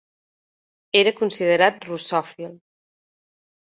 [1.01, 2.57] Era considerat russòfil.